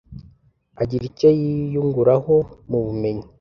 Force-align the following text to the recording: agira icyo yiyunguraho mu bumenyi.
agira 0.81 1.03
icyo 1.09 1.29
yiyunguraho 1.39 2.35
mu 2.69 2.79
bumenyi. 2.85 3.25